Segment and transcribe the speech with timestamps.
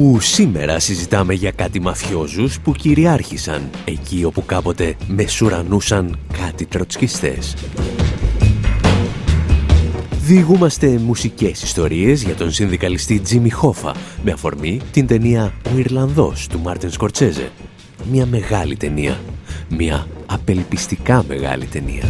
[0.00, 7.56] Όπου σήμερα συζητάμε για κάτι μαφιόζους που κυριάρχησαν εκεί όπου κάποτε μεσουρανούσαν κάτι τροτσκιστές.
[10.20, 13.94] Διηγούμαστε μουσικές ιστορίες για τον συνδικαλιστή Τζίμι Χόφα
[14.24, 17.50] με αφορμή την ταινία «Ο Ιρλανδός» του Μάρτιν Σκορτσέζε.
[18.10, 19.20] Μια μεγάλη ταινία.
[19.68, 22.04] Μια απελπιστικά μεγάλη ταινία.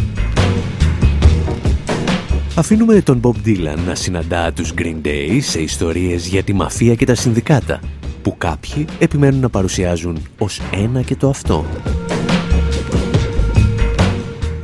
[2.55, 7.05] Αφήνουμε τον Bob Dylan να συναντά τους Green Day σε ιστορίες για τη μαφία και
[7.05, 7.79] τα συνδικάτα,
[8.21, 11.65] που κάποιοι επιμένουν να παρουσιάζουν ως ένα και το αυτό.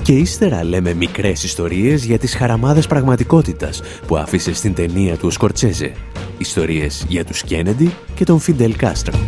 [0.03, 5.29] Και ύστερα λέμε μικρές ιστορίες για τις χαραμάδες πραγματικότητας που άφησε στην ταινία του ο
[5.29, 5.91] Σκορτσέζε.
[6.37, 9.19] Ιστορίες για τους Κένεντι και τον Φιντελ Κάστρο.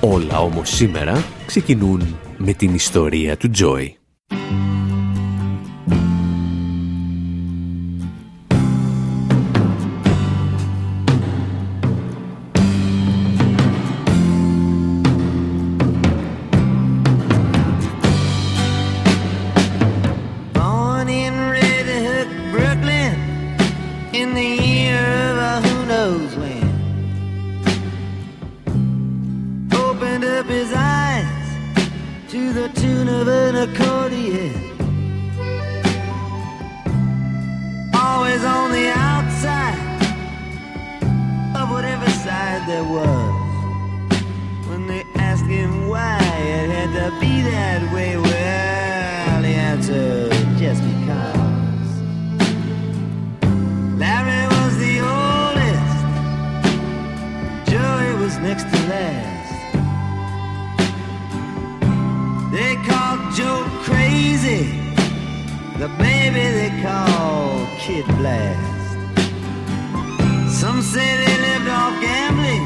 [0.00, 3.96] Όλα όμως σήμερα ξεκινούν με την ιστορία του Τζόι.
[33.20, 34.52] of an accordion.
[37.94, 39.78] Always on the outside
[41.56, 43.34] of whatever side there was.
[44.68, 48.25] When they asked him why it had to be that way.
[68.04, 68.98] blast.
[70.60, 72.64] Some say they lived off gambling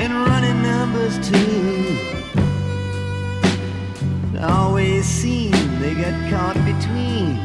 [0.00, 1.98] and running numbers too.
[4.34, 7.36] It always seemed they got caught between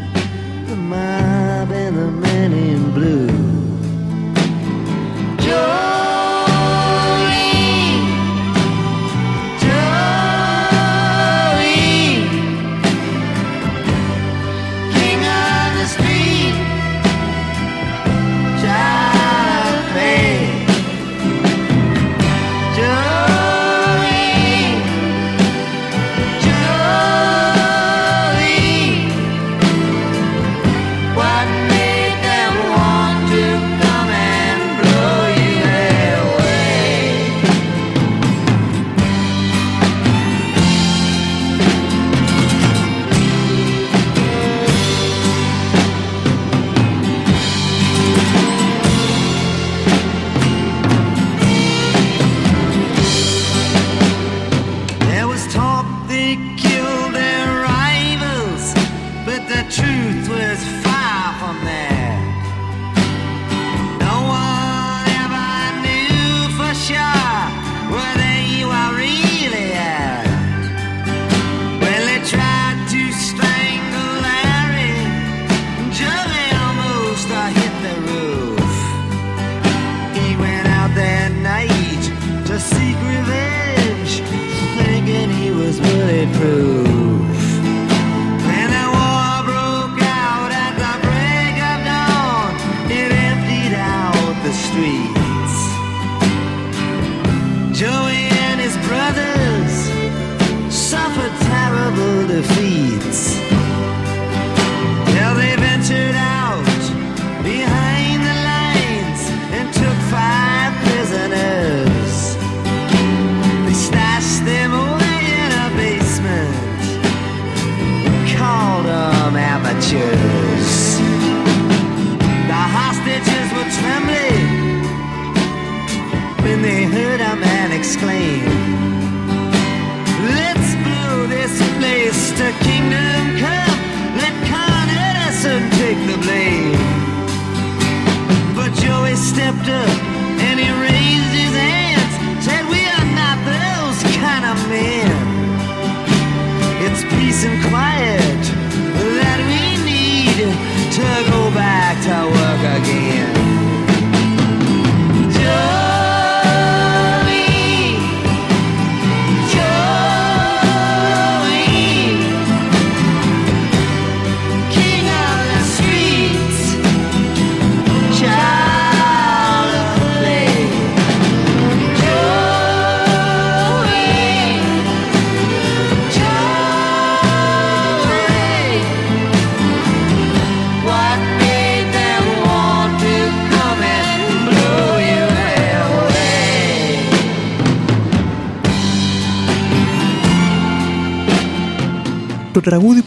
[0.67, 3.38] the mob and the man in blue.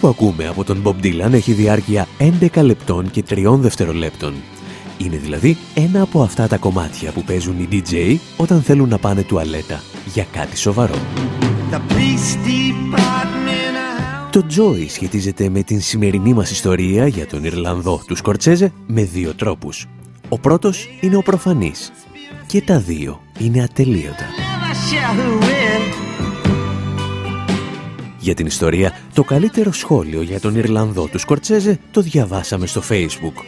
[0.03, 2.07] Που ακούμε από τον Bob Dylan έχει διάρκεια
[2.55, 4.35] 11 λεπτών και 3 δευτερολέπτων.
[4.99, 9.23] Είναι δηλαδή ένα από αυτά τα κομμάτια που παίζουν οι DJ όταν θέλουν να πάνε
[9.23, 9.81] τουαλέτα
[10.13, 10.95] για κάτι σοβαρό.
[14.31, 19.35] Το Joy σχετίζεται με την σημερινή μας ιστορία για τον Ιρλανδό του Σκορτσέζε με δύο
[19.35, 19.87] τρόπους.
[20.29, 21.93] Ο πρώτος είναι ο προφανής
[22.47, 24.27] και τα δύο είναι ατελείωτα.
[28.23, 33.45] Για την ιστορία, το καλύτερο σχόλιο για τον Ιρλανδό του Σκορτσέζε το διαβάσαμε στο Facebook.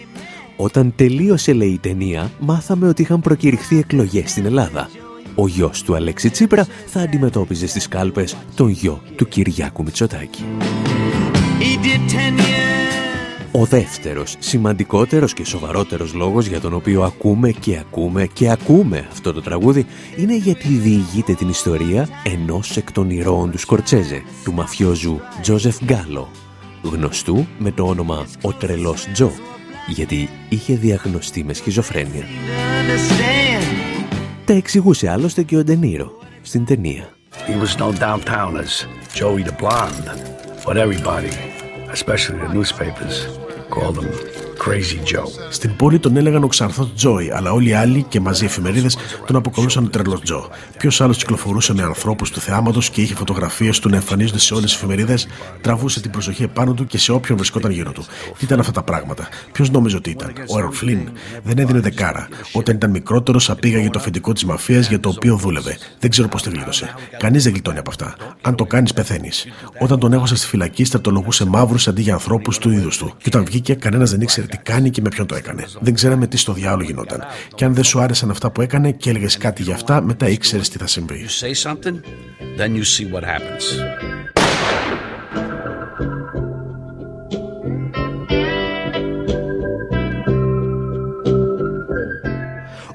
[0.56, 4.91] Όταν τελείωσε λέει η ταινία, μάθαμε ότι είχαν προκηρυχθεί εκλογές στην Ελλάδα.
[5.35, 10.44] Ο γιος του Αλέξη Τσίπρα θα αντιμετώπιζε στις κάλπες τον γιο του Κυριάκου Μητσοτάκη.
[13.56, 19.33] Ο δεύτερος, σημαντικότερος και σοβαρότερος λόγος για τον οποίο ακούμε και ακούμε και ακούμε αυτό
[19.33, 19.87] το τραγούδι
[20.17, 26.31] είναι γιατί διηγείται την ιστορία ενός εκ των ηρώων του Σκορτσέζε, του μαφιόζου Τζόζεφ Γκάλο,
[26.83, 29.31] γνωστού με το όνομα «Ο Τρελός Τζο»,
[29.89, 32.25] γιατί είχε διαγνωστεί με σχιζοφρένεια.
[34.45, 37.09] Τα εξηγούσε άλλωστε και ο Ντενίρο στην ταινία.
[37.47, 38.87] He was known downtown as
[39.19, 40.09] Joey the Blonde,
[40.67, 41.33] but everybody,
[41.97, 43.44] especially the newspapers,
[43.76, 44.33] oğlum.
[44.59, 45.25] Crazy Joe.
[45.51, 48.97] Στην πόλη τον έλεγαν ο Ξαρθό Τζόι, αλλά όλοι οι άλλοι και μαζί οι εφημερίδες
[49.27, 50.49] τον αποκαλούσαν Τρελός Τζο.
[50.79, 54.65] Ποιος άλλος κυκλοφορούσε με ανθρώπους του θεάματος και είχε φωτογραφίες του να εμφανίζονται σε όλες
[54.65, 55.27] τις εφημερίδες,
[55.61, 58.05] τραβούσε την προσοχή επάνω του και σε όποιον βρισκόταν γύρω του.
[58.39, 61.09] Τι ήταν αυτά τα πράγματα; Ποιος νόμιζε ότι ήταν; Ο Έρον Φλίν
[61.43, 62.29] δεν έδινε δεκάρα.
[62.53, 65.79] Όταν ήταν μικρότερος, απήγαγε το αφεντικό της μαφίας για το οποίο δούλευε.
[65.99, 66.95] Δεν ξέρω πώς τη γλίτωσε.
[67.19, 68.17] Κανείς δεν γλιτώνει από αυτά.
[68.41, 69.47] Αν το κάνεις, πεθαίνεις.
[69.79, 73.15] Όταν τον έχωσε στη φυλακή, στρατολογούσε μαύρους αντί για ανθρώπους του είδους του.
[73.19, 75.64] Και όταν βγήκε, κανένας δεν ήξερε τι κάνει και με ποιον το έκανε.
[75.81, 77.25] Δεν ξέραμε τι στο διάλογο γινόταν.
[77.55, 80.69] Και αν δεν σου άρεσαν αυτά που έκανε και έλεγες κάτι για αυτά, μετά ήξερες
[80.69, 81.26] τι θα συμβεί.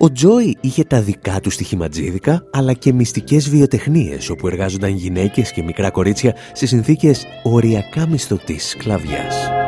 [0.01, 5.63] Ο Τζόι είχε τα δικά του στοιχηματζίδικα, αλλά και μυστικές βιοτεχνίες, όπου εργάζονταν γυναίκες και
[5.63, 9.58] μικρά κορίτσια σε συνθήκες οριακά μισθωτής σκλαβιάς.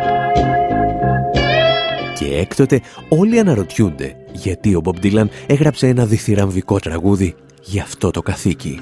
[2.21, 8.21] Και έκτοτε όλοι αναρωτιούνται γιατί ο Μπομπ Ντίλαν έγραψε ένα διθυραμβικό τραγούδι για αυτό το
[8.21, 8.79] καθίκι.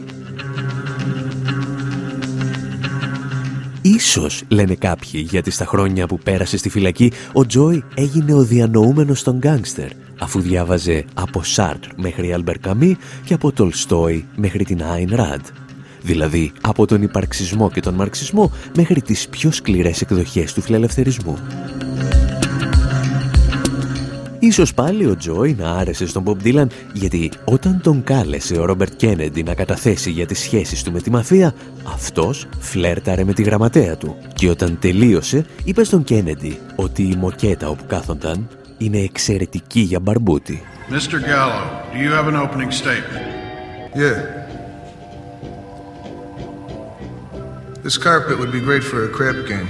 [3.82, 9.24] Ίσως, λένε κάποιοι, γιατί στα χρόνια που πέρασε στη φυλακή, ο Τζόι έγινε ο διανοούμενος
[9.24, 9.90] των γκάνγκστερ,
[10.20, 15.46] αφού διάβαζε από Σάρτρ μέχρι Αλμπερ Καμί και από Τολστόι μέχρι την Άιν Ραντ.
[16.02, 21.38] Δηλαδή, από τον υπαρξισμό και τον μαρξισμό μέχρι τις πιο σκληρές εκδοχές του φιλελευθερισμού.
[24.40, 28.94] Ίσως πάλι ο Τζόι να άρεσε στον Μπομπ Ντίλαν γιατί όταν τον κάλεσε ο Ρόμπερτ
[28.96, 31.54] Κένεντι να καταθέσει για τις σχέσεις του με τη μαφία,
[31.94, 34.18] αυτός φλέρταρε με τη γραμματέα του.
[34.34, 40.64] Και όταν τελείωσε, είπε στον Κένεντι ότι η μοκέτα όπου κάθονταν είναι εξαιρετική για μπαρμπούτι.
[40.90, 41.20] Mr.
[41.32, 43.26] Gallo, do you have an opening statement?
[43.96, 44.18] Yeah.
[47.84, 49.70] This carpet would be great for a crap game.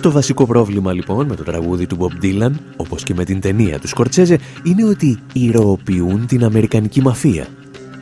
[0.00, 3.78] Το βασικό πρόβλημα λοιπόν με το τραγούδι του Bob Dylan, όπως και με την ταινία
[3.78, 7.46] του Σκορτσέζε, είναι ότι ηρωοποιούν την Αμερικανική μαφία.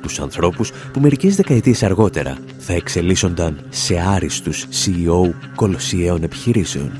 [0.02, 6.90] Τους ανθρώπους που μερικές δεκαετίες αργότερα θα εξελίσσονταν σε άριστους CEO κολοσιαίων επιχειρήσεων.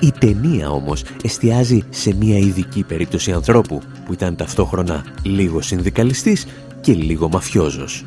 [0.00, 6.46] Η ταινία όμως εστιάζει σε μια ειδική περίπτωση ανθρώπου που ήταν ταυτόχρονα λίγο συνδικαλιστής
[6.80, 8.04] και λίγο μαφιόζος.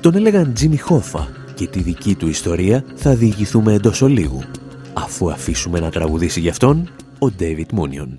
[0.00, 4.42] Τον έλεγαν Τζίμι Χόφα και τη δική του ιστορία θα διηγηθούμε εντός ολίγου,
[4.92, 8.18] αφού αφήσουμε να τραγουδήσει γι' αυτόν ο Ντέιβιτ Μούνιον.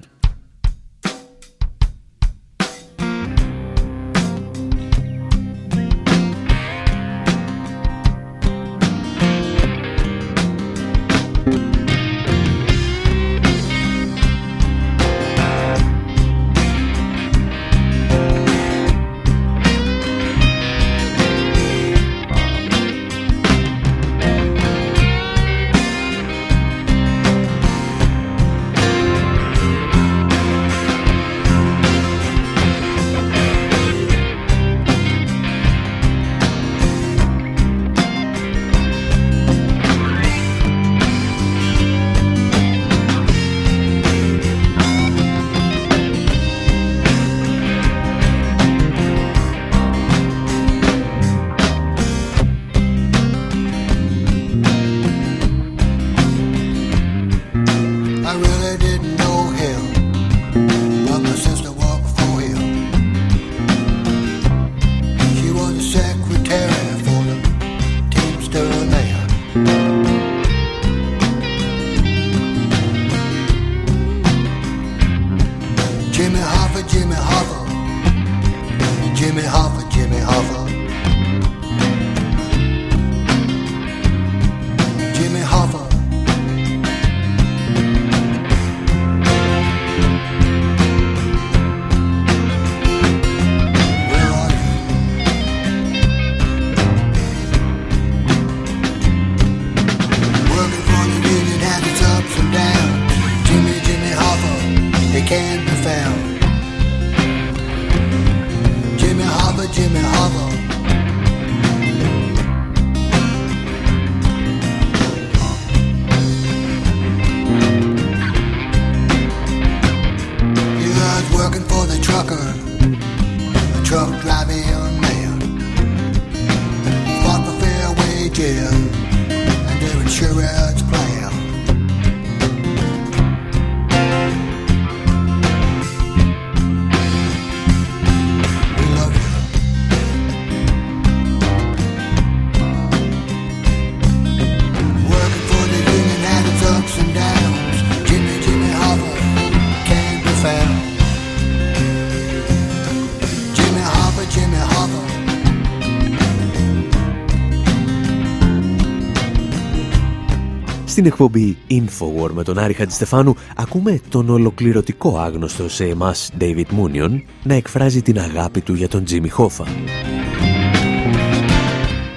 [160.93, 167.21] Στην εκπομπή Infowar με τον Άρη Χατζηστεφάνου ακούμε τον ολοκληρωτικό άγνωστο σε εμάς David Moonion
[167.43, 169.65] να εκφράζει την αγάπη του για τον Jimmy Hoffa.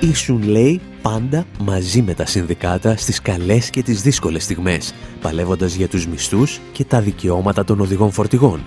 [0.01, 5.89] Ήσουν, λέει, πάντα μαζί με τα συνδικάτα στις καλές και τις δύσκολες στιγμές, παλεύοντας για
[5.89, 8.61] τους μισθούς και τα δικαιώματα των οδηγών φορτηγών.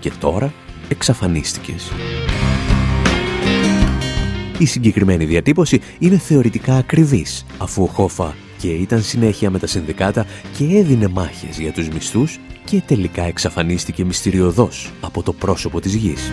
[0.00, 0.52] Και τώρα
[0.88, 1.90] εξαφανίστηκες.
[4.58, 8.34] Η συγκεκριμένη διατύπωση είναι θεωρητικά ακριβής, αφού ο Χόφα
[8.66, 14.04] και ήταν συνέχεια με τα συνδικάτα και έδινε μάχες για τους μισθούς και τελικά εξαφανίστηκε
[14.04, 16.30] μυστηριωδώς από το πρόσωπο της γης.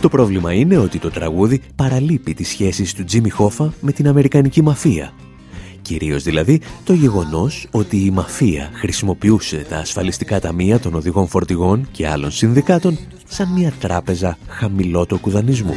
[0.00, 4.62] Το πρόβλημα είναι ότι το τραγούδι παραλείπει τις σχέσεις του Τζίμι Χόφα με την Αμερικανική
[4.62, 5.12] μαφία.
[5.82, 12.08] Κυρίως δηλαδή το γεγονός ότι η μαφία χρησιμοποιούσε τα ασφαλιστικά ταμεία των οδηγών φορτηγών και
[12.08, 15.74] άλλων συνδικάτων σαν μια τράπεζα χαμηλότοκου δανεισμού.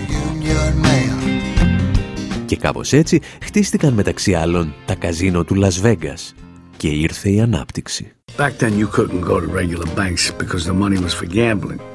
[2.54, 6.34] Και κάπως έτσι χτίστηκαν μεταξύ άλλων τα καζίνο του Las Vegas
[6.78, 8.12] και ήρθε η ανάπτυξη.
[8.38, 11.93] Back then you couldn't go to regular banks because the money was for gambling.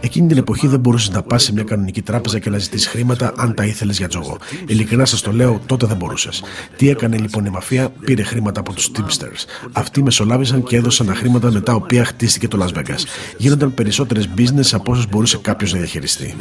[0.00, 3.32] Εκείνη την εποχή δεν μπορούσες να πας σε μια κανονική τράπεζα και να ζητήσεις χρήματα
[3.36, 4.38] αν τα ήθελες για τζόγο.
[4.66, 6.42] Ειλικρινά σας το λέω, τότε δεν μπορούσες.
[6.76, 9.68] Τι έκανε λοιπόν η μαφία, πήρε χρήματα από τους Teamsters.
[9.72, 13.04] Αυτοί μεσολάβησαν και έδωσαν τα χρήματα με τα οποία χτίστηκε το Las Vegas.
[13.36, 16.34] Γίνονταν περισσότερες business από όσες μπορούσε κάποιος να διαχειριστεί.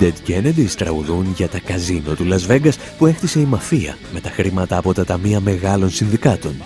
[0.00, 4.30] Dead Kennedys τραγουδούν για τα καζίνο του Las Vegas που έχτισε η μαφία με τα
[4.30, 6.62] χρήματα από τα ταμεία μεγάλων συνδικάτων.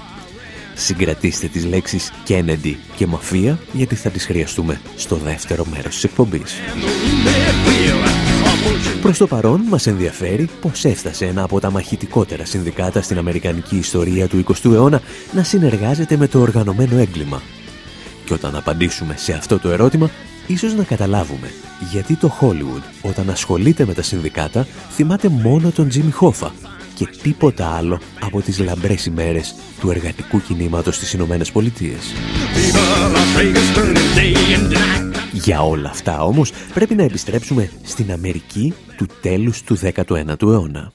[0.75, 6.55] Συγκρατήστε τις λέξεις Kennedy και μαφία γιατί θα τις χρειαστούμε στο δεύτερο μέρος της εκπομπής.
[9.03, 14.29] Προς το παρόν μας ενδιαφέρει πως έφτασε ένα από τα μαχητικότερα συνδικάτα στην αμερικανική ιστορία
[14.29, 15.01] του 20ου αιώνα
[15.33, 17.43] να συνεργάζεται με το οργανωμένο έγκλημα.
[18.25, 20.11] Και όταν απαντήσουμε σε αυτό το ερώτημα
[20.47, 21.51] ίσως να καταλάβουμε
[21.91, 26.53] γιατί το Hollywood όταν ασχολείται με τα συνδικάτα θυμάται μόνο τον Τζίμι Χόφα
[26.95, 32.13] και τίποτα άλλο από τις λαμπρές ημέρες του εργατικού κινήματος στις Ηνωμένες Πολιτείες.
[35.33, 40.93] Για όλα αυτά όμως πρέπει να επιστρέψουμε στην Αμερική του τέλους του 19ου αιώνα.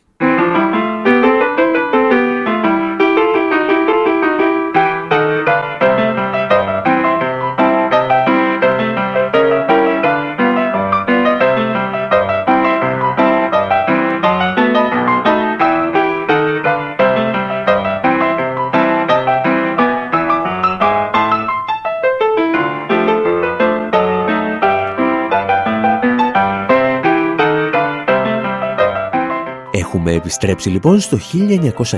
[30.18, 31.18] Επιστρέψει λοιπόν στο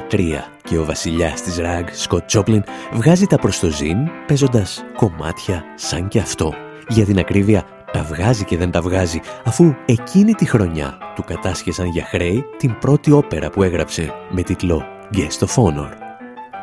[0.10, 0.20] 1903
[0.64, 3.98] και ο βασιλιάς της ραγ, Σκοτ Τσόπλιν, βγάζει τα προστοζήν
[4.28, 6.54] παίζοντας κομμάτια σαν και αυτό.
[6.88, 11.86] Για την ακρίβεια τα βγάζει και δεν τα βγάζει, αφού εκείνη τη χρονιά του κατάσχεσαν
[11.86, 14.84] για χρέη την πρώτη όπερα που έγραψε με τίτλο
[15.14, 15.90] Guest of Honor.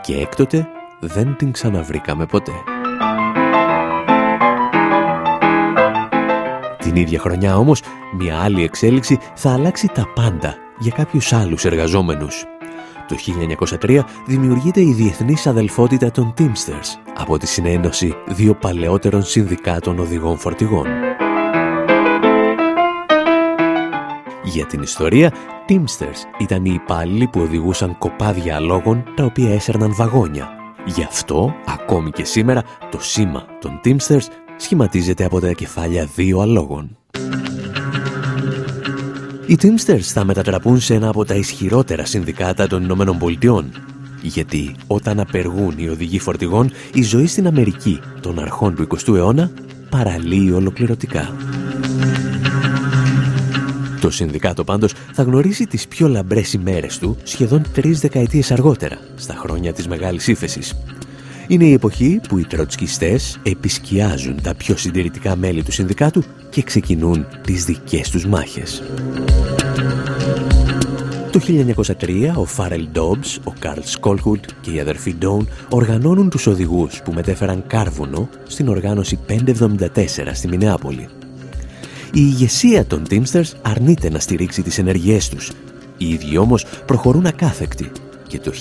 [0.02, 0.68] Και έκτοτε
[1.00, 2.52] δεν την ξαναβρήκαμε ποτέ.
[6.78, 7.82] Την ίδια χρονιά όμως,
[8.18, 12.45] μια άλλη εξέλιξη θα αλλάξει τα πάντα για κάποιους άλλους εργαζόμενους.
[13.09, 13.16] Το
[13.80, 20.87] 1903 δημιουργείται η Διεθνής Αδελφότητα των Teamsters από τη συνένωση δύο παλαιότερων συνδικάτων οδηγών φορτηγών.
[24.45, 25.33] Για την ιστορία,
[25.68, 30.49] Teamsters ήταν οι υπάλληλοι που οδηγούσαν κοπάδια αλόγων τα οποία έσερναν βαγόνια.
[30.85, 36.97] Γι' αυτό, ακόμη και σήμερα, το σήμα των Teamsters σχηματίζεται από τα κεφάλια δύο αλόγων.
[39.46, 43.70] Οι Teamsters θα μετατραπούν σε ένα από τα ισχυρότερα συνδικάτα των Ηνωμένων Πολιτειών.
[44.22, 49.50] Γιατί όταν απεργούν οι οδηγοί φορτηγών, η ζωή στην Αμερική των αρχών του 20ου αιώνα
[49.90, 51.36] παραλύει ολοκληρωτικά.
[54.00, 59.34] Το συνδικάτο πάντως θα γνωρίσει τις πιο λαμπρές ημέρες του σχεδόν τρεις δεκαετίες αργότερα, στα
[59.34, 60.75] χρόνια της Μεγάλης Ήφεσης.
[61.49, 67.26] Είναι η εποχή που οι τροτσκιστές επισκιάζουν τα πιο συντηρητικά μέλη του συνδικάτου και ξεκινούν
[67.43, 68.82] τις δικές τους μάχες.
[71.30, 71.41] Το
[71.99, 77.13] 1903 ο Φάρελ Ντόμπς, ο Καρλ Σκόλχουτ και οι αδερφοί Ντόουν οργανώνουν τους οδηγούς που
[77.13, 81.09] μετέφεραν κάρβουνο στην οργάνωση 574 στη Μινεάπολη.
[82.13, 85.52] Η ηγεσία των Teamsters αρνείται να στηρίξει τις ενεργειές τους.
[85.97, 87.91] Οι ίδιοι όμως προχωρούν ακάθεκτοι
[88.26, 88.52] και το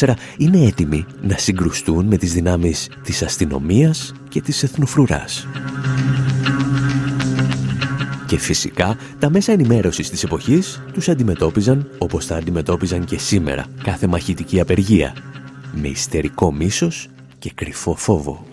[0.00, 5.46] 1934 είναι έτοιμοι να συγκρουστούν με τις δυνάμεις της αστυνομίας και της εθνοφρουράς.
[8.26, 14.06] Και φυσικά τα μέσα ενημέρωσης της εποχής τους αντιμετώπιζαν όπως τα αντιμετώπιζαν και σήμερα κάθε
[14.06, 15.14] μαχητική απεργία,
[15.72, 18.51] με ιστερικό μίσος και κρυφό φόβο.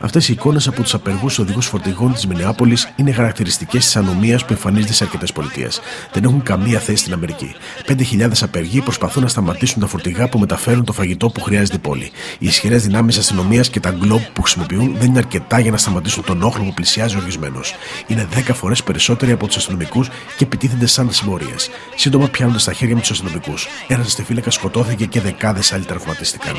[0.00, 4.52] Αυτές οι εικόνες από τους απεργούς οδηγούς φορτηγών της Μινεάπολης είναι χαρακτηριστικές της ανομίας που
[4.52, 5.80] εμφανίζεται σε αρκετές πολιτείες.
[6.12, 7.54] Δεν έχουν καμία θέση στην Αμερική.
[7.86, 12.10] 5.000 απεργοί προσπαθούν να σταματήσουν τα φορτηγά που μεταφέρουν το φαγητό που χρειάζεται η πόλη.
[12.38, 16.24] Οι ισχυρές δυνάμεις αστυνομίας και τα γκλόμπ που χρησιμοποιούν δεν είναι αρκετά για να σταματήσουν
[16.24, 17.74] τον όχλο που πλησιάζει οργισμένος.
[18.06, 21.70] Είναι 10 φορές περισσότεροι από τους αστυνομικούς και επιτίθενται σαν συμμορίες.
[21.94, 23.68] Σύντομα πιάνονται στα χέρια με τους αστυνομικούς.
[23.88, 26.54] Ένας αστεφύλακα σκοτώθηκε και δεκάδες άλλοι τραυματίστηκαν.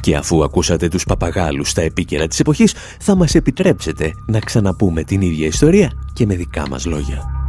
[0.00, 5.20] Και αφού ακούσατε τους παπαγάλους στα επίκαιρα της εποχής, θα μας επιτρέψετε να ξαναπούμε την
[5.20, 7.39] ίδια ιστορία και με δικά μας λόγια.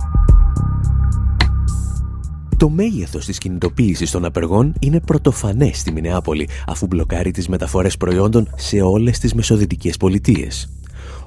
[2.61, 8.49] Το μέγεθος της κινητοποίησης των απεργών είναι πρωτοφανές στη Μινεάπολη, αφού μπλοκάρει τις μεταφορές προϊόντων
[8.55, 10.69] σε όλες τις μεσοδυτικές πολιτείες.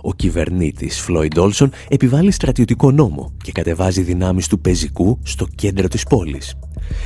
[0.00, 6.02] Ο κυβερνήτης Φλόιντ Όλσον επιβάλλει στρατιωτικό νόμο και κατεβάζει δυνάμεις του πεζικού στο κέντρο της
[6.02, 6.54] πόλης.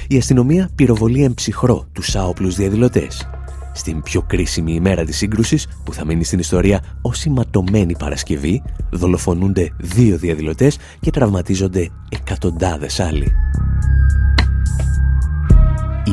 [0.08, 3.28] Η αστυνομία πυροβολεί εμψυχρό τους άοπλους διαδηλωτές.
[3.74, 9.72] Στην πιο κρίσιμη ημέρα της σύγκρουσης, που θα μείνει στην ιστορία ως ηματωμένη Παρασκευή, δολοφονούνται
[9.78, 13.32] δύο διαδηλωτές και τραυματίζονται εκατοντάδες άλλοι.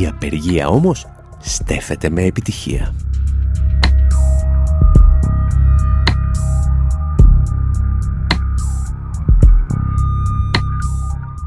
[0.02, 1.06] Η απεργία όμως
[1.40, 2.94] στέφεται με επιτυχία.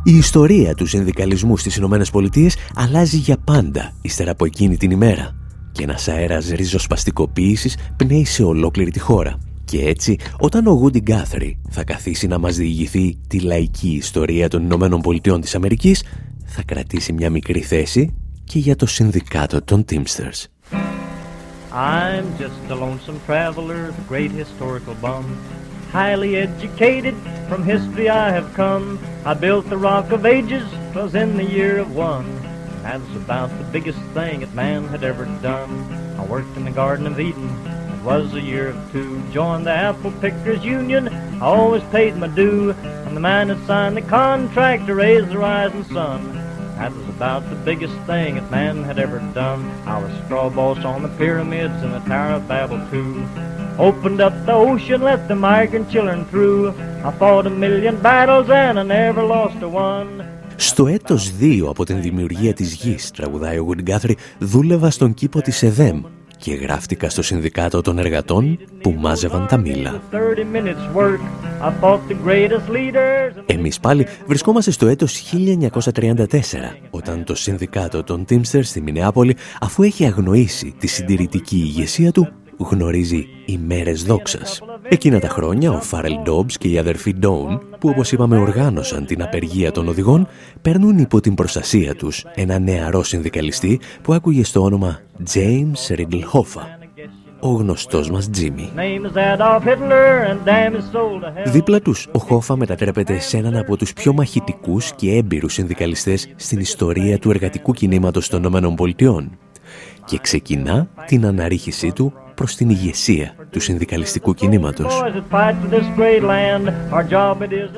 [0.05, 5.37] Η ιστορία του συνδικαλισμού στις Ηνωμένες Πολιτείες αλλάζει για πάντα ύστερα από εκείνη την ημέρα
[5.73, 9.39] και ένας αέρας ριζοσπαστικοποίησης πνέει σε ολόκληρη τη χώρα.
[9.65, 14.63] Και έτσι, όταν ο Γούντι Γκάθρι θα καθίσει να μας διηγηθεί τη λαϊκή ιστορία των
[14.63, 16.03] Ηνωμένων Πολιτειών της Αμερικής,
[16.45, 18.15] θα κρατήσει μια μικρή θέση
[18.48, 20.48] και για το συνδικάτο των Teamsters.
[21.74, 25.26] I'm just a lonesome traveler, the great historical bum.
[25.92, 27.16] Highly educated,
[27.50, 29.00] from history I have come.
[29.26, 32.28] I built the Rock of Ages, twas in the year of one.
[32.84, 35.72] That's about the biggest thing that man had ever done.
[36.20, 37.50] I worked in the Garden of Eden,
[37.96, 39.24] it was a year of two.
[39.32, 41.08] Joined the Apple Pickers Union,
[41.42, 42.72] I always paid my due.
[43.06, 46.37] And the man that signed the contract to raise the rising sun.
[46.79, 49.63] That was about the biggest thing that man had ever done.
[49.95, 53.13] I was straw boss on the pyramids and the Tower of Babel too.
[53.89, 56.63] Opened up the ocean, let the migrant children through.
[57.09, 60.13] I fought a million battles and I never lost a one.
[60.57, 63.91] Στο έτος 2 από την δημιουργία της γης, τραγουδάει ο Γουντ
[64.39, 66.01] δούλευα στον κήπο της ΕΔΕΜ
[66.37, 70.01] και γράφτηκα στο Συνδικάτο των Εργατών που μάζευαν τα μήλα.
[73.47, 76.27] Εμείς πάλι βρισκόμαστε στο έτος 1934,
[76.91, 83.27] όταν το Συνδικάτο των Teamsters στη Μινεάπολη, αφού έχει αγνοήσει τη συντηρητική ηγεσία του, γνωρίζει
[83.47, 84.61] ημέρες δόξας.
[84.89, 89.23] Εκείνα τα χρόνια ο Φάρελ Ντόμπς και οι αδερφοί Ντόουν, που όπως είπαμε οργάνωσαν την
[89.23, 90.29] απεργία των οδηγών,
[90.63, 95.01] παίρνουν υπό την προστασία τους ένα νεαρό συνδικαλιστή που άκουγε στο όνομα
[95.35, 96.78] James Riddle Hoffa,
[97.41, 98.71] ο γνωστός μας Τζίμι.
[101.45, 106.61] Δίπλα τους, ο Χόφα μετατρέπεται σε έναν από τους πιο μαχητικούς και έμπειρους συνδικαλιστές στην
[106.61, 109.29] ιστορία του εργατικού κινήματος των ΗΠΑ
[110.05, 115.03] και ξεκινά την αναρρίχησή του προς την ηγεσία του συνδικαλιστικού κινήματος.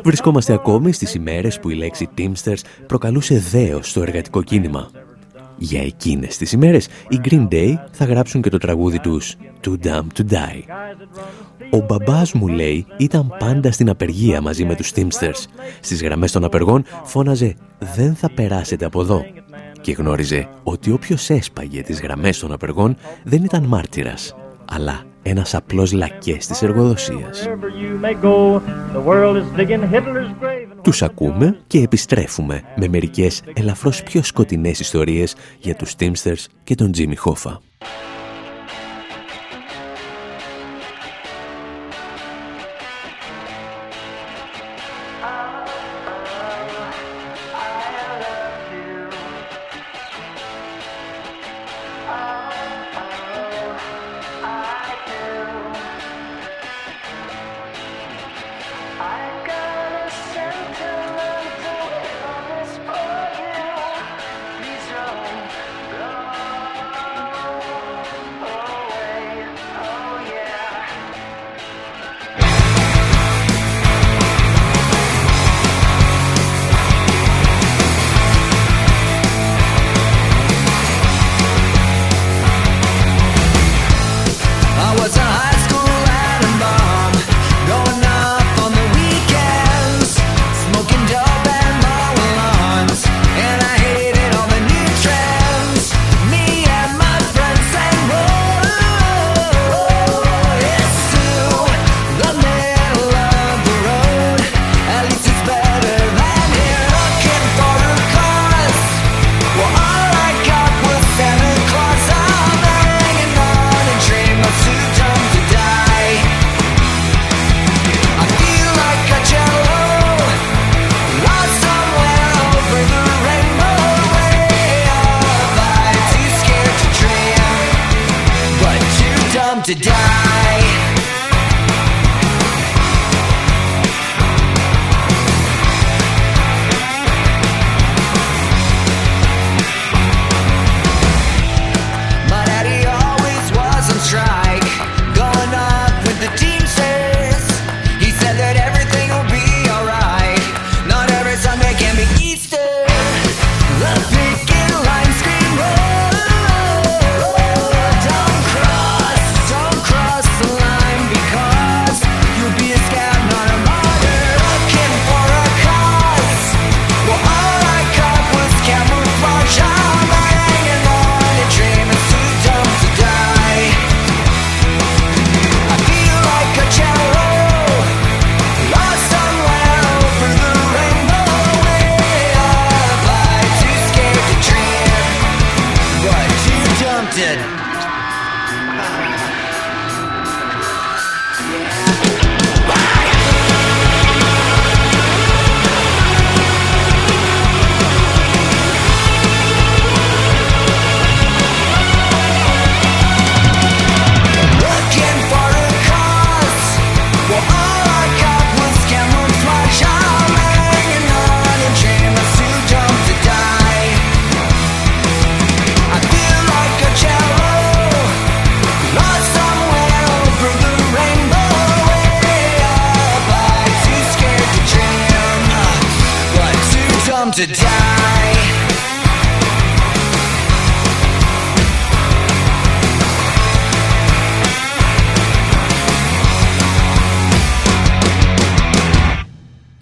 [0.02, 4.90] Βρισκόμαστε ακόμη στις ημέρες που η λέξη Teamsters προκαλούσε δέος στο εργατικό κίνημα.
[5.62, 10.06] Για εκείνες τις ημέρες, οι Green Day θα γράψουν και το τραγούδι τους «Too Dumb
[10.16, 10.62] to Die».
[11.70, 15.44] Ο μπαμπάς μου, λέει, ήταν πάντα στην απεργία μαζί με τους Teamsters.
[15.80, 19.24] Στις γραμμές των απεργών φώναζε «Δεν θα περάσετε από εδώ»
[19.80, 25.92] και γνώριζε ότι όποιος έσπαγε τις γραμμές των απεργών δεν ήταν μάρτυρας, αλλά ένας απλός
[25.92, 27.48] λακές της εργοδοσίας.
[30.82, 36.90] Τους ακούμε και επιστρέφουμε με μερικές ελαφρώς πιο σκοτεινές ιστορίες για τους Teamsters και τον
[36.96, 37.56] Jimmy Hoffa.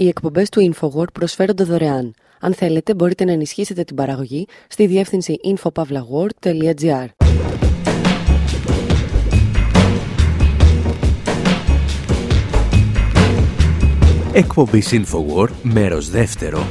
[0.00, 2.14] Οι εκπομπές του InfoWord προσφέρονται δωρεάν.
[2.40, 7.06] Αν θέλετε, μπορείτε να ενισχύσετε την παραγωγή στη διεύθυνση infopavlagor.gr.
[14.32, 16.66] Εκπομπή InfoWord, μέρος δεύτερο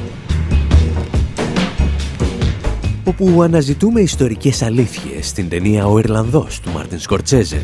[3.04, 7.62] όπου αναζητούμε ιστορικές αλήθειες στην ταινία «Ο Ιρλανδός» του Μάρτιν Σκορτσέζε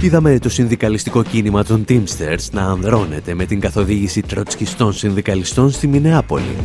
[0.00, 6.56] Είδαμε το συνδικαλιστικό κίνημα των Teamsters να ανδρώνεται με την καθοδήγηση τροτσκιστών συνδικαλιστών στη Μινεάπολη.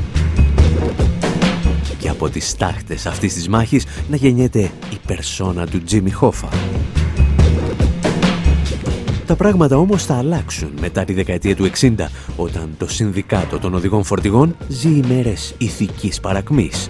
[2.00, 6.50] Και από τις στάχτες αυτής της μάχης να γεννιέται η περσόνα του Τζίμι Χόφα.
[9.26, 11.94] Τα πράγματα όμως θα αλλάξουν μετά τη δεκαετία του 60,
[12.36, 16.89] όταν το Συνδικάτο των Οδηγών Φορτηγών ζει ημέρες ηθικής παρακμής.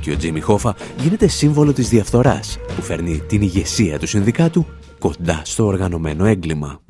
[0.00, 4.66] Και ο Τζίμι Χόφα γίνεται σύμβολο της διαφθοράς, που φέρνει την ηγεσία του Συνδικάτου
[4.98, 6.80] κοντά στο οργανωμένο έγκλημα.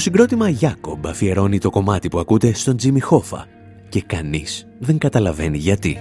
[0.00, 3.46] Συγκρότημα Jacob αφιερώνει το κομμάτι που ακούτε στον Τζίμι Χόφα
[3.88, 5.96] και κανείς δεν καταλαβαίνει γιατί.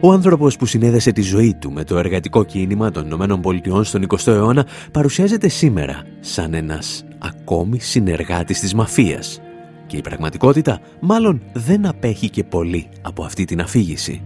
[0.00, 4.06] Ο άνθρωπος που συνέδεσε τη ζωή του με το εργατικό κίνημα των Ηνωμένων Πολιτειών στον
[4.08, 9.40] 20ο αιώνα παρουσιάζεται σήμερα σαν ένας ακόμη συνεργάτης της μαφίας.
[9.86, 14.22] Και η πραγματικότητα μάλλον δεν απέχει και πολύ από αυτή την αφήγηση.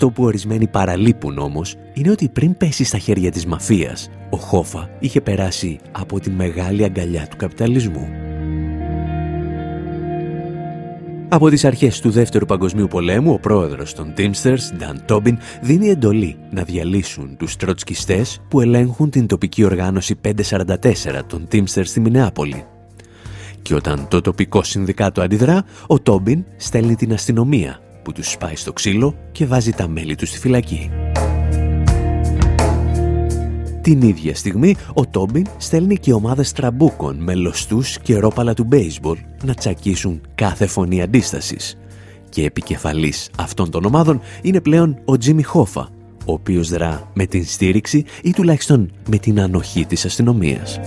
[0.00, 4.90] Αυτό που ορισμένοι παραλείπουν όμως είναι ότι πριν πέσει στα χέρια της μαφίας, ο Χόφα
[4.98, 8.08] είχε περάσει από τη μεγάλη αγκαλιά του καπιταλισμού.
[11.28, 16.36] Από τις αρχές του Δεύτερου Παγκοσμίου Πολέμου, ο πρόεδρος των Teamsters, Dan Tobin, δίνει εντολή
[16.50, 22.64] να διαλύσουν τους τροτσκιστές που ελέγχουν την τοπική οργάνωση 544 των Teamsters στη Μινεάπολη.
[23.62, 28.72] Και όταν το τοπικό συνδικάτο αντιδρά, ο Τόμπιν στέλνει την αστυνομία που τους σπάει στο
[28.72, 30.90] ξύλο και βάζει τα μέλη τους στη φυλακή.
[33.80, 39.18] Την ίδια στιγμή, ο Τόμπιν στέλνει και ομάδες τραμπούκων με λοστούς και ρόπαλα του μπέιζμπολ
[39.44, 41.78] να τσακίσουν κάθε φωνή αντίστασης.
[42.28, 45.88] Και επικεφαλής αυτών των ομάδων είναι πλέον ο Τζίμι Χόφα,
[46.24, 50.80] ο οποίος δρά με την στήριξη ή τουλάχιστον με την ανοχή της αστυνομίας.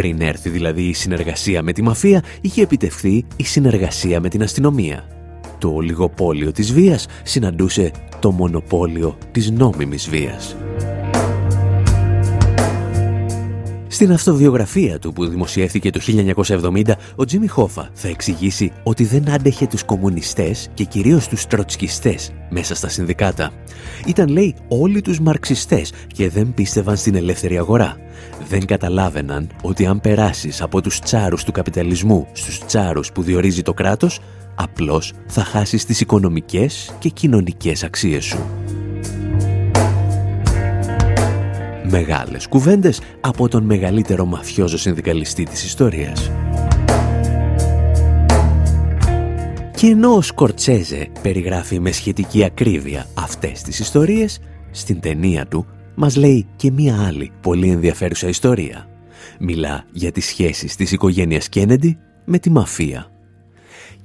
[0.00, 5.04] Πριν έρθει δηλαδή η συνεργασία με τη μαφία, είχε επιτευχθεί η συνεργασία με την αστυνομία.
[5.58, 10.56] Το ολιγοπόλιο της βίας συναντούσε το μονοπόλιο της νόμιμης βίας.
[13.92, 19.66] Στην αυτοβιογραφία του που δημοσιεύθηκε το 1970, ο Τζίμι Χόφα θα εξηγήσει ότι δεν άντεχε
[19.66, 23.50] τους κομμουνιστές και κυρίως τους τροτσκιστές μέσα στα συνδικάτα.
[24.06, 27.96] Ήταν, λέει, όλοι τους μαρξιστές και δεν πίστευαν στην ελεύθερη αγορά.
[28.48, 33.72] Δεν καταλάβαιναν ότι αν περάσεις από τους τσάρους του καπιταλισμού στους τσάρους που διορίζει το
[33.72, 34.20] κράτος,
[34.54, 38.38] απλώς θα χάσεις τις οικονομικές και κοινωνικές αξίες σου.
[41.92, 46.30] Μεγάλες κουβέντες από τον μεγαλύτερο μαφιόζο συνδικαλιστή της ιστορίας.
[49.76, 56.16] Και ενώ ο Σκορτσέζε περιγράφει με σχετική ακρίβεια αυτές τις ιστορίες, στην ταινία του μας
[56.16, 58.86] λέει και μία άλλη πολύ ενδιαφέρουσα ιστορία.
[59.38, 63.06] Μιλά για τις σχέσεις της οικογένειας Κένεντι με τη μαφία.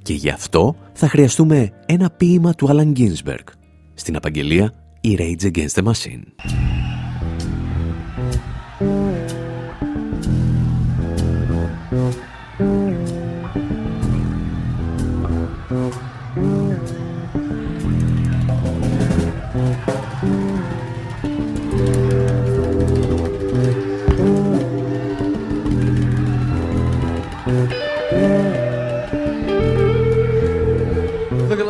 [0.02, 3.46] Και γι' αυτό θα χρειαστούμε ένα ποίημα του Άλαν Γκίνσμπεργκ.
[3.94, 6.22] Στην απαγγελία «Η Rage Against the Machine».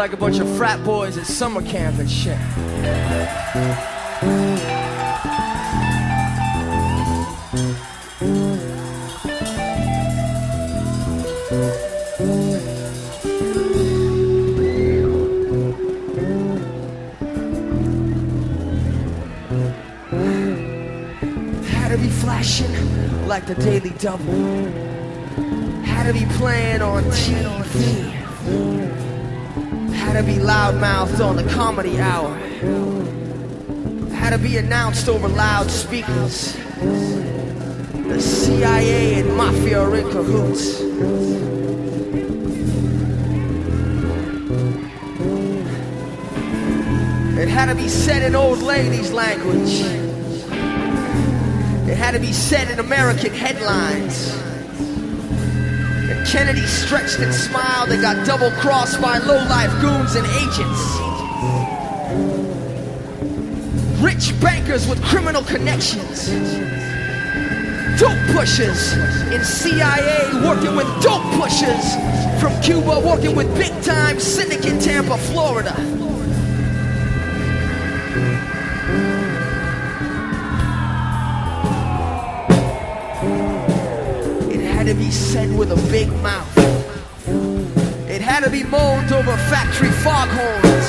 [0.06, 2.38] Like a bunch of frat boys at summer camp and shit.
[23.26, 24.24] Like the Daily Double.
[25.84, 28.16] Had to be playing on TV
[30.16, 32.34] had to be loudmouthed on the comedy hour.
[34.14, 36.54] Had to be announced over loudspeakers.
[38.08, 40.80] The CIA and mafia are in cahoots.
[47.38, 49.82] It had to be said in old ladies' language.
[51.88, 54.35] It had to be said in American headlines.
[56.11, 60.83] And Kennedy stretched and smiled and got double crossed by low-life goons and agents.
[64.03, 66.29] Rich bankers with criminal connections.
[68.01, 68.92] Dope pushers
[69.33, 71.94] in CIA working with dope pushers
[72.40, 75.75] from Cuba working with big-time syndicate in Tampa, Florida.
[84.87, 86.56] To be said with a big mouth.
[88.08, 90.87] It had to be moaned over factory foghorns.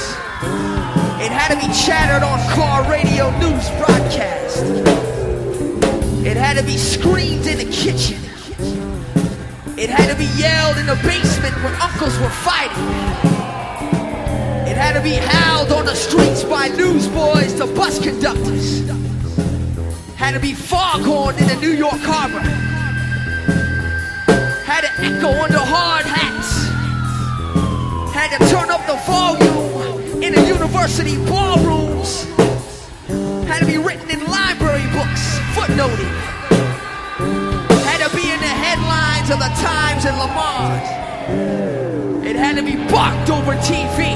[1.19, 4.63] It had to be chattered on car radio news broadcast.
[6.23, 8.21] It had to be screamed in the kitchen.
[9.79, 12.77] It had to be yelled in the basement when uncles were fighting.
[14.69, 18.87] It had to be howled on the streets by newsboys to bus conductors.
[20.15, 22.66] Had to be foghorned in the New York harbor had
[24.87, 26.67] to echo under hard hats.
[28.13, 32.25] Had to turn up the volume in the university ballrooms.
[33.47, 36.11] Had to be written in library books, footnoted.
[37.83, 40.77] Had to be in the headlines of the Times and Lamar.
[42.25, 44.15] It had to be barked over TV.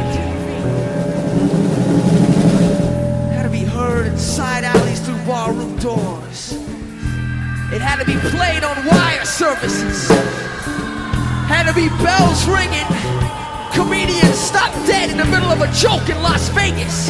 [3.34, 6.54] Had to be heard in side alleys through ballroom doors.
[7.74, 10.10] It had to be played on wire services.
[11.72, 12.86] To be bells ringing.
[13.72, 17.08] Comedians stopped dead in the middle of a joke in Las Vegas.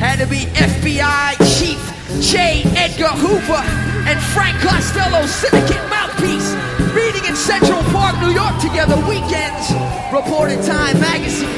[0.00, 1.78] Had to be FBI Chief
[2.20, 2.64] J.
[2.74, 3.62] Edgar Hoover
[4.10, 6.50] and Frank Costello's syndicate mouthpiece
[6.92, 9.70] meeting in Central Park, New York together weekends,
[10.12, 11.48] reported Time magazine.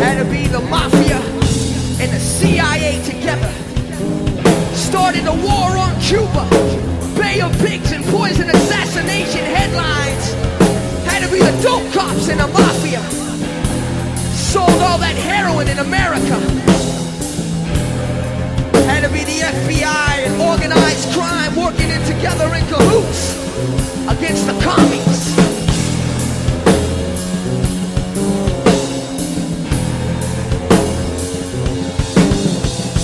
[0.00, 1.20] Had to be the mafia
[2.00, 3.52] and the CIA together.
[4.74, 6.93] Started a war on Cuba.
[7.16, 10.32] Bay of Pigs and poison assassination headlines.
[11.04, 13.02] Had to be the dope cops and the mafia.
[14.32, 16.38] Sold all that heroin in America.
[18.86, 23.34] Had to be the FBI and organized crime working in together in cahoots
[24.08, 25.34] against the commies.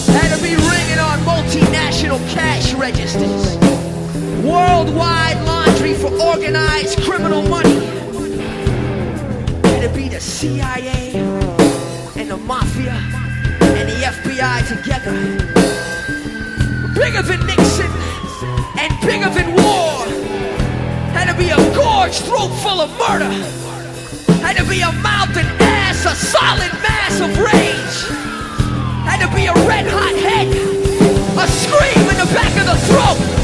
[0.09, 3.60] Had to be ringing on multinational cash registers.
[4.51, 7.79] Worldwide laundry for organized criminal money.
[9.81, 11.15] To be the CIA
[12.17, 12.97] and the mafia
[13.61, 15.15] and the FBI together.
[16.95, 17.91] Bigger than Nixon
[18.77, 20.05] and bigger than war.
[21.15, 23.31] Had to be a gorge throat full of murder.
[24.43, 27.99] Had to be a mouth and ass, a solid mass of rage.
[29.07, 30.49] Had to be a red hot head,
[31.39, 33.40] a scream in the back of the throat.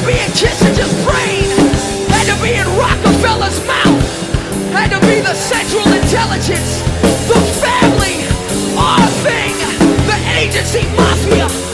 [0.00, 1.44] To be in Kissinger's brain.
[2.08, 4.72] Had to be in Rockefeller's mouth.
[4.72, 6.80] Had to be the Central Intelligence,
[7.28, 8.24] the family,
[8.78, 9.54] our thing,
[10.06, 11.69] the agency mafia.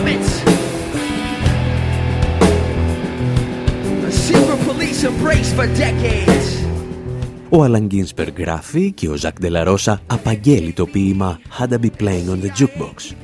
[0.00, 0.42] Mediterranean governments.
[4.06, 6.64] A secret police embrace for decades.
[7.50, 12.28] Ο Άλαν Γκίνσπερ γράφει και ο Ζακ Ντελαρόσα απαγγέλει το ποίημα Had I Be Playing
[12.30, 13.14] on the Jukebox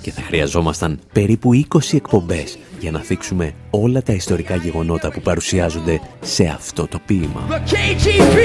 [0.00, 6.00] και θα χρειαζόμασταν περίπου 20 εκπομπές για να θίξουμε όλα τα ιστορικά γεγονότα που παρουσιάζονται
[6.20, 7.46] σε αυτό το ποίημα.
[7.48, 8.38] The KGB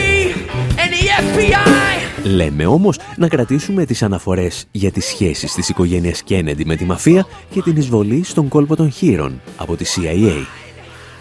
[0.76, 2.24] and the FBI.
[2.24, 7.26] Λέμε όμως να κρατήσουμε τις αναφορές για τις σχέσεις της οικογένειας Κέννεντι με τη μαφία
[7.50, 10.46] και την εισβολή στον κόλπο των χείρων από τη CIA.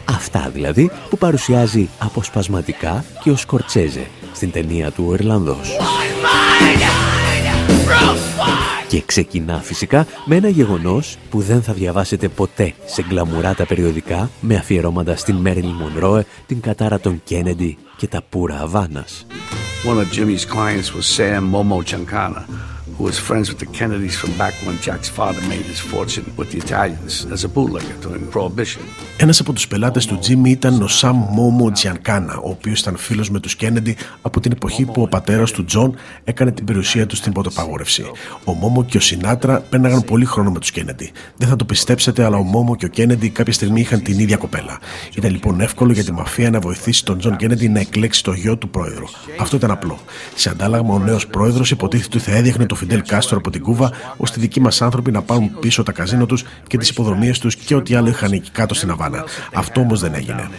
[0.04, 5.76] Αυτά δηλαδή που παρουσιάζει αποσπασματικά και ο Σκορτσέζε στην ταινία του «Ο Ιρλανδός.
[8.92, 14.54] Και ξεκινά φυσικά με ένα γεγονός που δεν θα διαβάσετε ποτέ σε γκλαμουράτα περιοδικά με
[14.54, 19.26] αφιερώματα στην Μέριλ Μονρόε, την κατάρα των Κέννεντι και τα πουρα Αβάνας.
[19.84, 22.44] One of Jimmy's clients was Sam Momo Chankana,
[23.02, 26.26] who who was friends with the Kennedys from back when Jack's father made his fortune
[26.38, 28.82] with the Italians as a bootlegger during Prohibition.
[29.16, 33.30] Ένας από τους πελάτες του Τζίμι ήταν ο Σαμ Μόμο Τζιανκάνα, ο οποίος ήταν φίλος
[33.30, 35.94] με τους Κέννεντι από την εποχή που ο πατέρας του Τζον
[36.24, 38.04] έκανε την περιουσία του στην ποτοαπαγόρευση.
[38.44, 41.12] Ο Μόμο και ο Σινάτρα πέρναγαν πολύ χρόνο με τους Κέννεντι.
[41.36, 44.36] Δεν θα το πιστέψετε, αλλά ο Μόμο και ο Κέννεντι κάποια στιγμή είχαν την ίδια
[44.36, 44.78] κοπέλα.
[45.16, 48.56] Ήταν λοιπόν εύκολο για τη μαφία να βοηθήσει τον Τζον Κέννεντι να εκλέξει το γιο
[48.56, 49.04] του πρόεδρου.
[49.40, 49.98] Αυτό ήταν απλό.
[50.34, 53.92] Σε αντάλλαγμα, ο νέος πρόεδρος υποτίθεται ότι θα έδιωχνε το Φιντέλ Κάστρο από την Κούβα,
[54.16, 57.56] ώστε οι δικοί μας άνθρωποι να πάρουν πίσω τα καζίνο τους και τις ιπποδρομίες τους
[57.56, 59.24] και ό,τι άλλο είχαν εκεί κάτω στην Αβάνα.
[59.52, 60.50] Αυτό όμως δεν έγινε.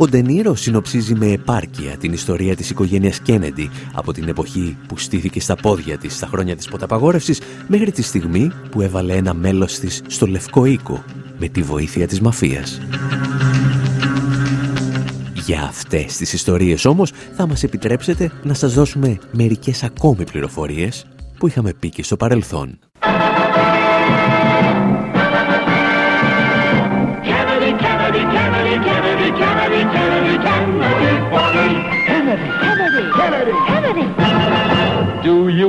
[0.00, 5.40] Ο Ντενίρο συνοψίζει με επάρκεια την ιστορία της οικογένειας Κένεντι από την εποχή που στήθηκε
[5.40, 10.02] στα πόδια της στα χρόνια της ποταπαγόρευσης μέχρι τη στιγμή που έβαλε ένα μέλος της
[10.06, 11.04] στο Λευκό Οίκο
[11.38, 12.80] με τη βοήθεια της μαφίας.
[15.46, 21.06] Για αυτές τις ιστορίες όμως θα μας επιτρέψετε να σας δώσουμε μερικές ακόμη πληροφορίες
[21.38, 22.78] που είχαμε πει και στο παρελθόν.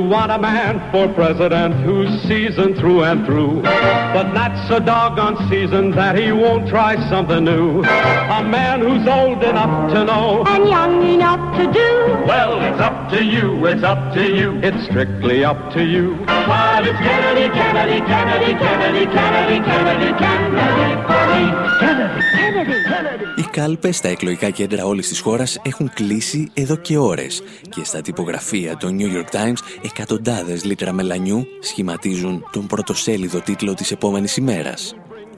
[0.09, 3.61] want a man for president who's seasoned through and through?
[3.61, 7.83] But that's a doggone season that he won't try something new.
[7.83, 11.91] A man who's old enough to know and young enough to do.
[12.25, 16.15] Well, it's up to you, it's up to you, it's strictly up to you.
[16.25, 21.45] But it's Kennedy, Kennedy, Kennedy, Kennedy, Kennedy, Kennedy, Kennedy, Kennedy,
[21.79, 23.25] Kennedy, Kennedy.
[23.35, 28.01] Οι κάλπες στα εκλογικά κέντρα όλης της χώρας έχουν κλείσει εδώ και ώρες και στα
[28.01, 34.94] τυπογραφία των New York Times εκατοντάδες λίτρα μελανιού σχηματίζουν τον πρωτοσέλιδο τίτλο της επόμενης ημέρας.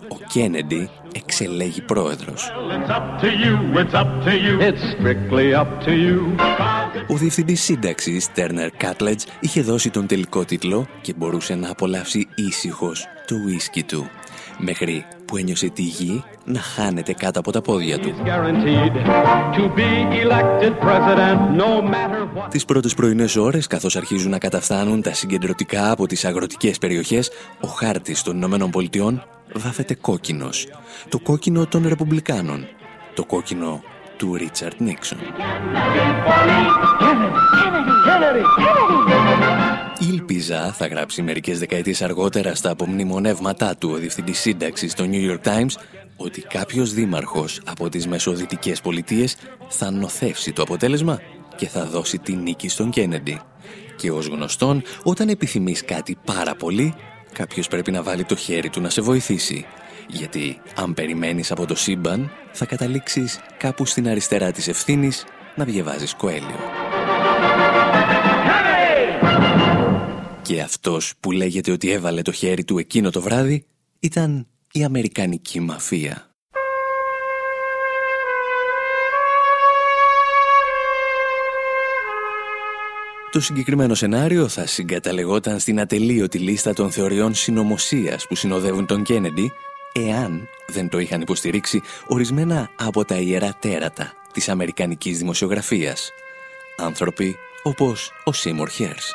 [0.09, 2.51] Ο Κένεντι εξελέγει πρόεδρος.
[7.09, 13.07] Ο διευθυντής σύνταξης, Τέρνερ Κάτλετς, είχε δώσει τον τελικό τίτλο και μπορούσε να απολαύσει ήσυχος
[13.27, 14.11] το ουίσκι του
[14.59, 18.15] μέχρι που ένιωσε τη γη να χάνεται κάτω από τα πόδια του.
[22.51, 27.31] Τις πρώτες πρωινές ώρες, καθώς αρχίζουν να καταφθάνουν τα συγκεντρωτικά από τις αγροτικές περιοχές,
[27.61, 29.25] ο χάρτης των Ηνωμένων Πολιτειών
[29.55, 30.67] βάφεται κόκκινος.
[31.09, 32.67] Το κόκκινο των Ρεπουμπλικάνων.
[33.15, 33.83] Το κόκκινο
[34.17, 35.19] του Ρίτσαρτ Νίξον.
[40.43, 45.49] Ήλπιζα, θα γράψει μερικές δεκαετίες αργότερα στα απομνημονεύματά του ο διευθυντής σύνταξης στο New York
[45.49, 45.75] Times,
[46.17, 49.37] ότι κάποιος δήμαρχος από τις μεσοδυτικές πολιτείες
[49.69, 51.21] θα νοθεύσει το αποτέλεσμα
[51.57, 53.41] και θα δώσει τη νίκη στον Κένεντι.
[53.97, 56.95] Και ως γνωστόν, όταν επιθυμείς κάτι πάρα πολύ,
[57.33, 59.67] κάποιος πρέπει να βάλει το χέρι του να σε βοηθήσει.
[60.09, 65.25] Γιατί αν περιμένεις από το σύμπαν, θα καταλήξεις κάπου στην αριστερά της ευθύνης
[65.55, 66.59] να διαβάζεις Κοέλιο.
[70.53, 73.65] Και αυτός που λέγεται ότι έβαλε το χέρι του εκείνο το βράδυ
[74.01, 76.31] ήταν η Αμερικανική μαφία.
[83.31, 89.53] Το συγκεκριμένο σενάριο θα συγκαταλεγόταν στην ατελείωτη λίστα των θεωριών συνωμοσίας που συνοδεύουν τον Κένεντι,
[89.93, 96.11] εάν δεν το είχαν υποστηρίξει ορισμένα από τα ιερά τέρατα της Αμερικανικής δημοσιογραφίας.
[96.77, 99.13] Άνθρωποι όπως ο Σίμορ Χέρς.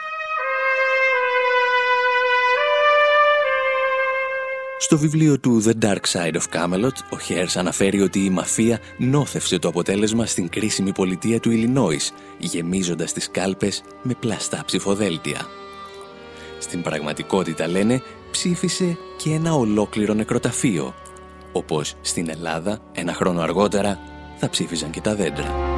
[4.80, 9.60] Στο βιβλίο του The Dark Side of Camelot, ο Χέρς αναφέρει ότι η μαφία νόθευσε
[9.60, 15.46] το αποτέλεσμα στην κρίσιμη πολιτεία του Ιλινόης, γεμίζοντας τις κάλπες με πλαστά ψηφοδέλτια.
[16.60, 18.02] Στην πραγματικότητα, λένε,
[18.32, 20.94] ψήφισε και ένα ολόκληρο νεκροταφείο,
[21.52, 24.00] όπως στην Ελλάδα, ένα χρόνο αργότερα,
[24.38, 25.77] θα ψήφιζαν και τα δέντρα.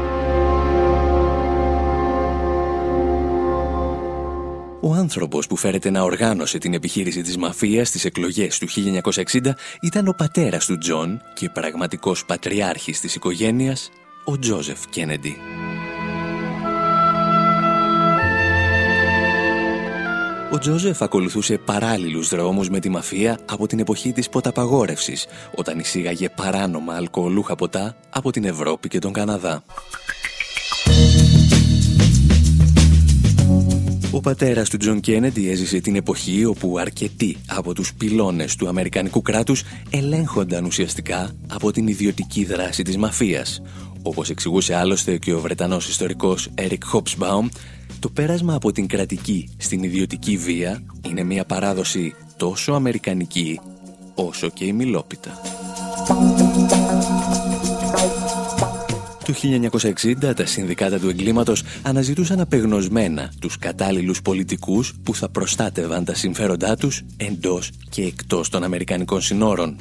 [4.82, 10.08] Ο άνθρωπος που φέρεται να οργάνωσε την επιχείρηση της μαφίας στις εκλογές του 1960 ήταν
[10.08, 13.90] ο πατέρας του Τζον και πραγματικός πατριάρχης της οικογένειας,
[14.26, 15.38] ο Τζόζεφ Κένεντι.
[20.52, 26.30] Ο Τζόζεφ ακολουθούσε παράλληλους δρόμους με τη μαφία από την εποχή της ποτοαπαγόρευσης, όταν εισήγαγε
[26.30, 29.64] παράνομα αλκοολούχα ποτά από την Ευρώπη και τον Καναδά.
[34.12, 39.22] Ο πατέρας του Τζον Κένεντι έζησε την εποχή όπου αρκετοί από τους πυλώνες του Αμερικανικού
[39.22, 43.62] κράτους ελέγχονταν ουσιαστικά από την ιδιωτική δράση της μαφίας,
[44.02, 47.50] Όπως εξηγούσε άλλωστε και ο Βρετανός ιστορικός Eric Hobsbawm,
[48.00, 53.60] το πέρασμα από την κρατική στην ιδιωτική βία είναι μια παράδοση τόσο αμερικανική
[54.16, 55.32] όσο και ημιλόπιτα.
[59.30, 59.36] Το
[60.22, 66.76] 1960 τα συνδικάτα του εγκλήματος αναζητούσαν απεγνωσμένα τους κατάλληλους πολιτικούς που θα προστάτευαν τα συμφέροντά
[66.76, 69.76] τους εντός και εκτός των Αμερικανικών συνόρων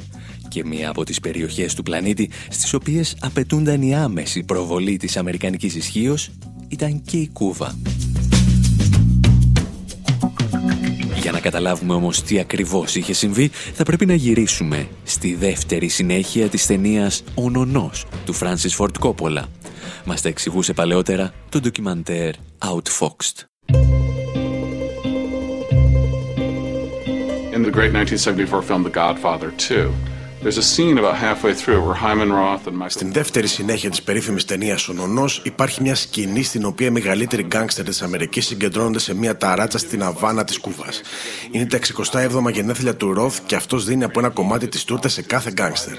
[0.49, 5.75] και μία από τις περιοχές του πλανήτη στις οποίες απαιτούνταν η άμεση προβολή της Αμερικανικής
[5.75, 6.31] ισχύως
[6.69, 7.77] ήταν και η Κούβα.
[11.21, 16.49] Για να καταλάβουμε όμως τι ακριβώς είχε συμβεί, θα πρέπει να γυρίσουμε στη δεύτερη συνέχεια
[16.49, 19.43] της ταινίας «Ο Νονός» του Francis Ford Coppola.
[20.05, 23.47] Μας τα εξηγούσε παλαιότερα το ντοκιμαντέρ Outfoxed.
[27.55, 29.91] In the great 1974 film The Godfather 2,
[32.87, 37.43] στην δεύτερη συνέχεια της περίφημης ταινίας Ο Νονός υπάρχει μια σκηνή στην οποία οι μεγαλύτεροι
[37.43, 41.01] γκάγκστερ της Αμερικής συγκεντρώνονται σε μια ταράτσα στην Αβάνα της Κούβας.
[41.51, 45.23] Είναι τα 67 γενέθλια του Ροθ και αυτός δίνει από ένα κομμάτι της τούρτας σε
[45.23, 45.95] κάθε γκάγκστερ.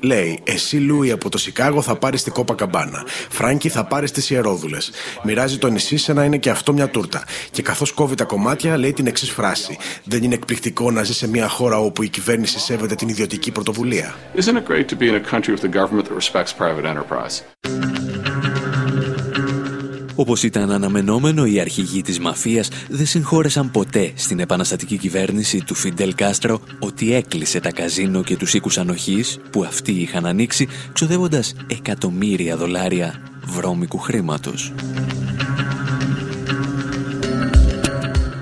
[0.00, 3.06] Λέει, Εσύ Λούι από το Σικάγο θα πάρεις την Κόπα Καμπάνα.
[3.28, 4.90] Φράγκη θα πάρεις τις Ιερόδουλες.
[5.24, 7.24] Μοιράζει το νησί σε να είναι και αυτό μια τούρτα.
[7.50, 9.78] Και καθώς κόβει τα κομμάτια, λέει την εξής φράση.
[10.04, 13.79] Δεν είναι εκπληκτικό να ζει σε μια χώρα όπου η κυβέρνηση σέβεται την ιδιωτική πρωτοβουλία
[13.80, 14.14] πρωτοβουλία.
[14.34, 17.42] Isn't it great to be in a country with a government that respects private enterprise?
[20.14, 26.14] Όπως ήταν αναμενόμενο, οι αρχηγοί της μαφίας δεν συγχώρεσαν ποτέ στην επαναστατική κυβέρνηση του Φιντέλ
[26.14, 32.56] Κάστρο ότι έκλεισε τα καζίνο και τους οίκους ανοχής που αυτοί είχαν ανοίξει, ξοδεύοντας εκατομμύρια
[32.56, 33.14] δολάρια
[33.44, 34.72] βρώμικου χρήματος.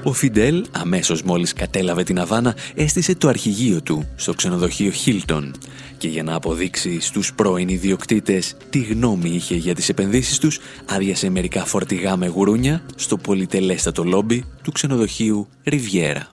[0.08, 5.54] Ο Φιντέλ, αμέσως μόλις κατέλαβε την Αβάνα, έστησε το αρχηγείο του στο ξενοδοχείο Χίλτον
[5.98, 11.30] και για να αποδείξει στους πρώην ιδιοκτήτες τι γνώμη είχε για τις επενδύσεις τους, άδειασε
[11.30, 16.28] μερικά φορτηγά με γουρούνια στο πολυτελέστατο λόμπι του ξενοδοχείου Ριβιέρα.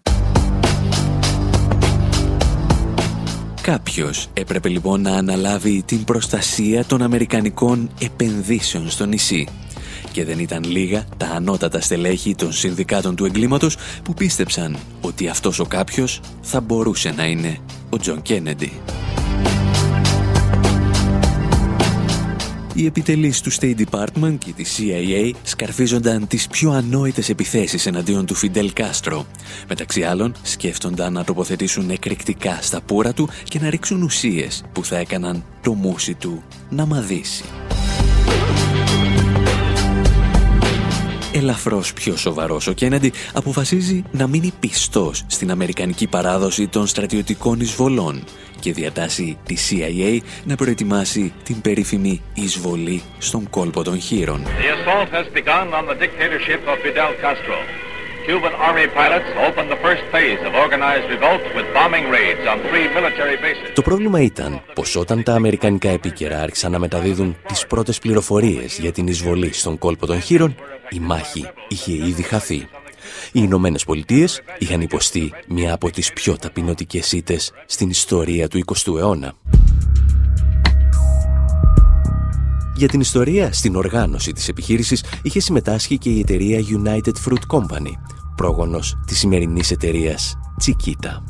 [3.61, 9.47] Κάποιος έπρεπε λοιπόν να αναλάβει την προστασία των Αμερικανικών επενδύσεων στο νησί
[10.15, 15.59] και δεν ήταν λίγα τα ανώτατα στελέχη των συνδικάτων του εγκλήματος που πίστεψαν ότι αυτός
[15.59, 17.57] ο κάποιος θα μπορούσε να είναι
[17.89, 18.71] ο Τζον Κέννεντι.
[22.73, 28.35] Οι επιτελείς του State Department και της CIA σκαρφίζονταν τις πιο ανόητες επιθέσεις εναντίον του
[28.35, 29.25] Φιντέλ Κάστρο.
[29.67, 34.97] Μεταξύ άλλων, σκέφτονταν να τοποθετήσουν εκρηκτικά στα πούρα του και να ρίξουν ουσίες που θα
[34.97, 37.43] έκαναν το μούσι του να μαδίσει.
[41.35, 48.23] Ελαφρώς πιο σοβαρός ο Κέννεντι αποφασίζει να μείνει πιστός στην αμερικανική παράδοση των στρατιωτικών εισβολών
[48.59, 54.45] και διατάσσει τη CIA να προετοιμάσει την περίφημη εισβολή στον κόλπο των χείρων.
[58.27, 62.87] Cuban Army pilots opened the first phase of organized revolt with bombing raids on three
[62.97, 63.73] military bases.
[63.73, 68.91] Το πρόβλημα ήταν πως όταν τα αμερικανικά επίκαιρα άρχισαν να μεταδίδουν τις πρώτες πληροφορίες για
[68.91, 70.55] την εισβολή στον κόλπο των χείρων,
[70.89, 72.67] η μάχη είχε ήδη χαθεί.
[73.31, 78.97] Οι Ηνωμένες Πολιτείες είχαν υποστεί μια από τις πιο ταπεινωτικές ήττες στην ιστορία του 20ου
[78.97, 79.33] αιώνα.
[82.77, 87.91] Για την ιστορία στην οργάνωση της επιχείρησης είχε συμμετάσχει και η εταιρεία United Fruit Company,
[88.35, 91.21] πρόγονος της σημερινής εταιρείας Chiquita.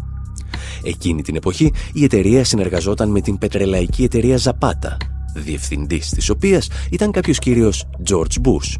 [0.83, 4.97] Εκείνη την εποχή η εταιρεία συνεργαζόταν με την πετρελαϊκή εταιρεία Zapata,
[5.35, 8.75] διευθυντής της οποίας ήταν κάποιος κύριος George Bush,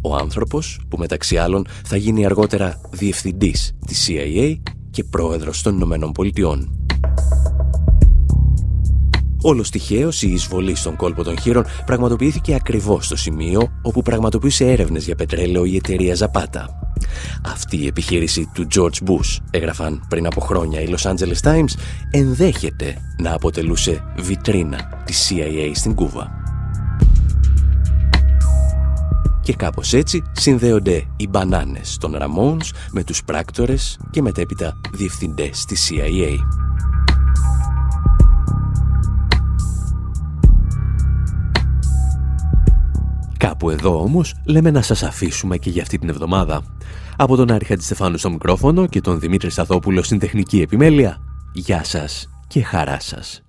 [0.00, 4.54] ο άνθρωπος που μεταξύ άλλων θα γίνει αργότερα διευθυντής της CIA
[4.90, 6.70] και πρόεδρος των Ηνωμένων Πολιτειών.
[9.42, 15.04] Όλο τυχαίω η εισβολή στον κόλπο των χείρων πραγματοποιήθηκε ακριβώς στο σημείο όπου πραγματοποιούσε έρευνες
[15.04, 16.85] για πετρέλαιο η εταιρεία Zapata.
[17.44, 21.78] Αυτή η επιχείρηση του George Bush, έγραφαν πριν από χρόνια οι Los Angeles Times,
[22.10, 26.30] ενδέχεται να αποτελούσε βιτρίνα της CIA στην Κούβα.
[29.42, 35.90] Και κάπως έτσι συνδέονται οι μπανάνες των Ramones με τους πράκτορες και μετέπειτα διευθυντές της
[35.90, 36.36] CIA.
[43.38, 46.62] Κάπου εδώ όμως λέμε να σας αφήσουμε και για αυτή την εβδομάδα.
[47.16, 51.18] Από τον Άρη Χατζηστεφάνου στο μικρόφωνο και τον Δημήτρη Σαθόπουλο στην τεχνική επιμέλεια,
[51.52, 53.40] γεια σας και χαρά σας.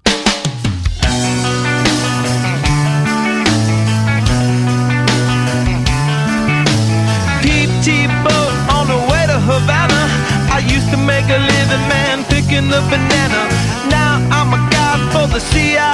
[10.57, 13.41] I used to make a living man picking the banana.
[13.95, 15.87] Now I'm a guy for the CIA.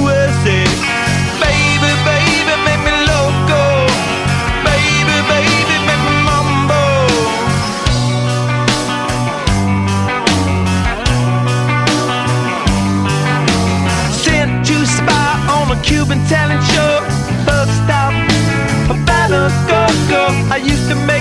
[0.00, 0.60] USA.
[1.44, 3.62] Baby, baby, make me loco.
[4.64, 6.84] Baby, baby, make me.
[14.24, 16.92] Sent you spy on a Cuban talent show.
[17.46, 18.12] Bug stop,
[18.92, 20.24] a battle go go.
[20.54, 21.19] I used to make